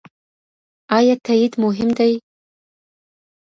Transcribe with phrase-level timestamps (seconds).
[0.97, 2.11] ايا تاييد مهم دی؟